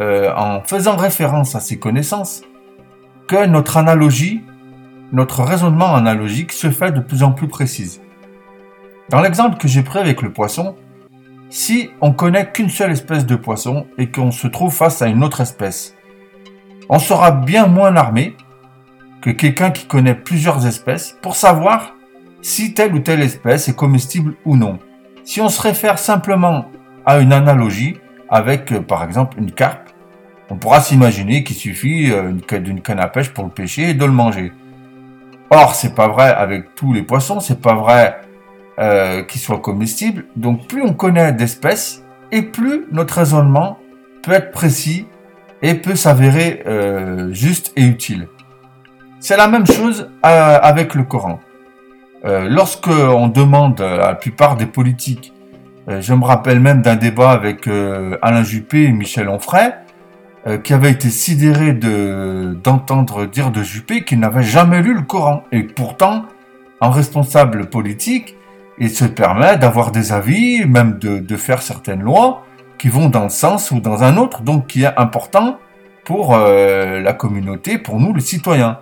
euh, 0.00 0.32
en 0.36 0.62
faisant 0.62 0.96
référence 0.96 1.56
à 1.56 1.60
ces 1.60 1.78
connaissances 1.78 2.42
que 3.26 3.46
notre 3.46 3.78
analogie, 3.78 4.44
notre 5.12 5.42
raisonnement 5.42 5.94
analogique 5.96 6.52
se 6.52 6.70
fait 6.70 6.92
de 6.92 7.00
plus 7.00 7.24
en 7.24 7.32
plus 7.32 7.48
précise. 7.48 8.00
Dans 9.08 9.20
l'exemple 9.20 9.56
que 9.56 9.66
j'ai 9.66 9.82
pris 9.82 9.98
avec 9.98 10.22
le 10.22 10.32
poisson, 10.32 10.76
si 11.50 11.90
on 12.00 12.12
connaît 12.12 12.50
qu'une 12.52 12.70
seule 12.70 12.92
espèce 12.92 13.26
de 13.26 13.36
poisson 13.36 13.86
et 13.98 14.10
qu'on 14.10 14.30
se 14.30 14.46
trouve 14.46 14.72
face 14.72 15.02
à 15.02 15.06
une 15.06 15.24
autre 15.24 15.40
espèce, 15.40 15.94
on 16.88 16.98
sera 16.98 17.32
bien 17.32 17.66
moins 17.66 17.96
armé 17.96 18.36
que 19.26 19.32
quelqu'un 19.32 19.72
qui 19.72 19.86
connaît 19.86 20.14
plusieurs 20.14 20.68
espèces 20.68 21.18
pour 21.20 21.34
savoir 21.34 21.96
si 22.42 22.74
telle 22.74 22.94
ou 22.94 23.00
telle 23.00 23.22
espèce 23.22 23.68
est 23.68 23.74
comestible 23.74 24.34
ou 24.44 24.56
non. 24.56 24.78
Si 25.24 25.40
on 25.40 25.48
se 25.48 25.60
réfère 25.60 25.98
simplement 25.98 26.66
à 27.04 27.18
une 27.18 27.32
analogie 27.32 27.96
avec 28.28 28.70
euh, 28.70 28.80
par 28.80 29.02
exemple 29.02 29.40
une 29.40 29.50
carpe, 29.50 29.90
on 30.48 30.54
pourra 30.54 30.80
s'imaginer 30.80 31.42
qu'il 31.42 31.56
suffit 31.56 32.12
euh, 32.12 32.34
d'une 32.60 32.80
canne 32.80 33.00
à 33.00 33.08
pêche 33.08 33.30
pour 33.30 33.42
le 33.42 33.50
pêcher 33.50 33.90
et 33.90 33.94
de 33.94 34.04
le 34.04 34.12
manger. 34.12 34.52
Or, 35.50 35.74
c'est 35.74 35.96
pas 35.96 36.06
vrai 36.06 36.28
avec 36.28 36.76
tous 36.76 36.92
les 36.92 37.02
poissons, 37.02 37.40
c'est 37.40 37.60
pas 37.60 37.74
vrai 37.74 38.20
euh, 38.78 39.24
qu'ils 39.24 39.40
soient 39.40 39.58
comestibles. 39.58 40.26
Donc, 40.36 40.68
plus 40.68 40.82
on 40.82 40.92
connaît 40.92 41.32
d'espèces, 41.32 42.04
et 42.30 42.42
plus 42.42 42.84
notre 42.92 43.14
raisonnement 43.14 43.78
peut 44.22 44.32
être 44.32 44.52
précis 44.52 45.08
et 45.62 45.74
peut 45.74 45.96
s'avérer 45.96 46.62
juste 47.32 47.72
et 47.76 47.84
utile. 47.84 48.28
C'est 49.18 49.36
la 49.36 49.48
même 49.48 49.66
chose 49.66 50.08
euh, 50.24 50.58
avec 50.62 50.94
le 50.94 51.02
Coran. 51.02 51.40
Euh, 52.24 52.48
lorsque 52.48 52.88
on 52.88 53.28
demande 53.28 53.80
à 53.80 53.96
la 53.96 54.14
plupart 54.14 54.56
des 54.56 54.66
politiques, 54.66 55.32
euh, 55.88 56.00
je 56.00 56.12
me 56.12 56.24
rappelle 56.24 56.58
même 56.60 56.82
d'un 56.82 56.96
débat 56.96 57.30
avec 57.30 57.68
euh, 57.68 58.18
Alain 58.20 58.42
Juppé 58.42 58.84
et 58.84 58.92
Michel 58.92 59.28
Onfray, 59.28 59.72
qui 60.62 60.72
avait 60.74 60.92
été 60.92 61.10
sidéré 61.10 61.72
de 61.72 62.56
d'entendre 62.62 63.26
dire 63.26 63.50
de 63.50 63.64
Juppé 63.64 64.04
qu'il 64.04 64.20
n'avait 64.20 64.44
jamais 64.44 64.80
lu 64.80 64.94
le 64.94 65.02
Coran. 65.02 65.42
Et 65.50 65.64
pourtant, 65.64 66.24
en 66.80 66.90
responsable 66.90 67.66
politique, 67.66 68.36
il 68.78 68.90
se 68.90 69.06
permet 69.06 69.56
d'avoir 69.56 69.90
des 69.90 70.12
avis, 70.12 70.64
même 70.64 71.00
de, 71.00 71.18
de 71.18 71.36
faire 71.36 71.62
certaines 71.62 72.00
lois 72.00 72.44
qui 72.78 72.88
vont 72.88 73.08
dans 73.08 73.24
le 73.24 73.28
sens 73.28 73.72
ou 73.72 73.80
dans 73.80 74.04
un 74.04 74.16
autre, 74.18 74.42
donc 74.42 74.68
qui 74.68 74.84
est 74.84 74.96
important 74.96 75.58
pour 76.04 76.36
la 76.36 77.12
communauté, 77.12 77.76
pour 77.78 77.98
nous, 77.98 78.14
les 78.14 78.20
citoyens. 78.20 78.78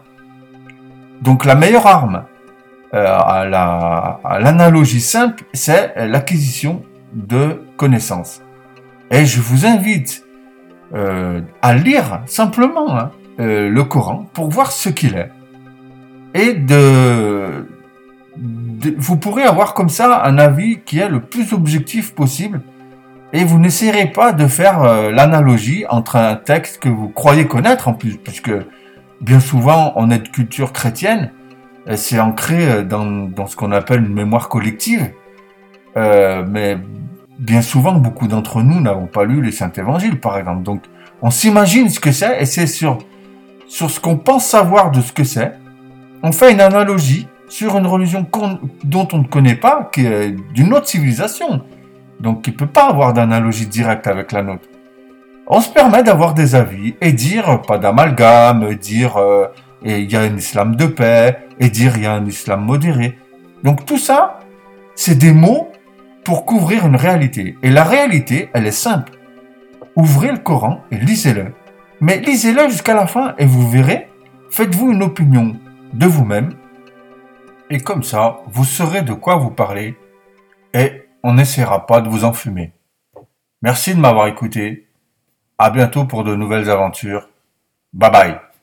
Donc 1.24 1.44
la 1.44 1.54
meilleure 1.54 1.86
arme 1.86 2.24
euh, 2.92 3.18
à 3.38 3.44
la- 3.46 4.20
à 4.24 4.38
l'analogie 4.40 5.00
simple, 5.00 5.44
c'est 5.52 5.92
l'acquisition 6.14 6.82
de 7.12 7.62
connaissances. 7.76 8.42
Et 9.10 9.24
je 9.24 9.40
vous 9.40 9.64
invite 9.66 10.24
euh, 10.94 11.40
à 11.62 11.74
lire 11.74 12.20
simplement 12.26 12.88
hein, 12.96 13.10
euh, 13.40 13.68
le 13.70 13.84
Coran 13.84 14.26
pour 14.34 14.48
voir 14.50 14.70
ce 14.70 14.88
qu'il 14.90 15.14
est. 15.16 15.30
Et 16.34 16.48
vous 18.98 19.16
pourrez 19.16 19.44
avoir 19.44 19.74
comme 19.74 19.88
ça 19.88 20.24
un 20.24 20.38
avis 20.38 20.80
qui 20.84 20.98
est 20.98 21.08
le 21.08 21.20
plus 21.20 21.52
objectif 21.52 22.14
possible. 22.14 22.60
Et 23.32 23.44
vous 23.44 23.58
n'essayerez 23.58 24.06
pas 24.12 24.32
de 24.32 24.46
faire 24.46 24.78
l'analogie 25.10 25.84
entre 25.88 26.16
un 26.16 26.36
texte 26.36 26.78
que 26.80 26.88
vous 26.88 27.08
croyez 27.08 27.46
connaître 27.46 27.88
en 27.88 27.94
plus, 27.94 28.16
puisque 28.16 28.52
bien 29.24 29.40
souvent 29.40 29.92
on 29.96 30.10
est 30.10 30.18
de 30.18 30.28
culture 30.28 30.72
chrétienne, 30.72 31.30
et 31.86 31.96
c'est 31.96 32.20
ancré 32.20 32.68
euh, 32.68 32.82
dans, 32.82 33.46
ce 33.46 33.56
qu'on 33.56 33.72
appelle 33.72 34.04
une 34.04 34.14
mémoire 34.14 34.48
collective. 34.48 35.10
Euh, 35.96 36.44
mais 36.48 36.78
bien 37.38 37.62
souvent, 37.62 37.92
beaucoup 37.92 38.26
d'entre 38.26 38.62
nous 38.62 38.80
n'avons 38.80 39.06
pas 39.06 39.24
lu 39.24 39.42
les 39.42 39.52
Saints 39.52 39.72
Évangiles, 39.76 40.20
par 40.20 40.38
exemple. 40.38 40.62
Donc, 40.62 40.82
on 41.22 41.30
s'imagine 41.30 41.88
ce 41.88 42.00
que 42.00 42.12
c'est, 42.12 42.40
et 42.40 42.46
c'est 42.46 42.66
sur, 42.66 42.98
sur 43.66 43.90
ce 43.90 44.00
qu'on 44.00 44.16
pense 44.16 44.46
savoir 44.46 44.90
de 44.90 45.00
ce 45.00 45.12
que 45.12 45.24
c'est. 45.24 45.52
On 46.22 46.32
fait 46.32 46.52
une 46.52 46.60
analogie 46.60 47.28
sur 47.48 47.76
une 47.76 47.86
religion 47.86 48.26
dont 48.84 49.08
on 49.12 49.18
ne 49.18 49.26
connaît 49.26 49.56
pas, 49.56 49.90
qui 49.92 50.06
est 50.06 50.34
d'une 50.54 50.72
autre 50.72 50.88
civilisation. 50.88 51.62
Donc, 52.20 52.42
qui 52.42 52.52
peut 52.52 52.66
pas 52.66 52.88
avoir 52.88 53.12
d'analogie 53.12 53.66
directe 53.66 54.06
avec 54.06 54.32
la 54.32 54.42
nôtre. 54.42 54.68
On 55.46 55.60
se 55.60 55.68
permet 55.68 56.02
d'avoir 56.02 56.32
des 56.32 56.54
avis 56.54 56.94
et 57.02 57.12
dire 57.12 57.60
pas 57.62 57.76
d'amalgame, 57.76 58.74
dire 58.76 59.18
euh, 59.18 59.48
il 59.84 60.10
y 60.10 60.16
a 60.16 60.20
un 60.20 60.36
islam 60.36 60.76
de 60.76 60.86
paix, 60.86 61.38
et 61.60 61.68
dire 61.68 61.96
il 61.96 62.04
y 62.04 62.06
a 62.06 62.14
un 62.14 62.24
islam 62.24 62.64
modéré. 62.64 63.18
Donc 63.62 63.84
tout 63.84 63.98
ça, 63.98 64.40
c'est 64.94 65.18
des 65.18 65.32
mots 65.32 65.70
pour 66.24 66.46
couvrir 66.46 66.86
une 66.86 66.96
réalité. 66.96 67.56
Et 67.62 67.70
la 67.70 67.84
réalité, 67.84 68.48
elle 68.54 68.66
est 68.66 68.72
simple. 68.72 69.12
Ouvrez 69.96 70.32
le 70.32 70.38
Coran 70.38 70.80
et 70.90 70.96
lisez-le. 70.96 71.52
Mais 72.00 72.18
lisez-le 72.18 72.68
jusqu'à 72.68 72.94
la 72.94 73.06
fin 73.06 73.34
et 73.38 73.44
vous 73.44 73.68
verrez, 73.68 74.08
faites-vous 74.50 74.92
une 74.92 75.02
opinion 75.02 75.56
de 75.92 76.06
vous-même. 76.06 76.54
Et 77.68 77.80
comme 77.80 78.02
ça, 78.02 78.38
vous 78.46 78.64
saurez 78.64 79.02
de 79.02 79.12
quoi 79.12 79.36
vous 79.36 79.50
parlez 79.50 79.96
et 80.72 81.06
on 81.22 81.34
n'essaiera 81.34 81.86
pas 81.86 82.00
de 82.00 82.08
vous 82.08 82.24
enfumer. 82.24 82.72
Merci 83.62 83.94
de 83.94 84.00
m'avoir 84.00 84.26
écouté. 84.26 84.83
À 85.58 85.70
bientôt 85.70 86.04
pour 86.04 86.24
de 86.24 86.34
nouvelles 86.34 86.70
aventures. 86.70 87.28
Bye 87.92 88.10
bye. 88.10 88.53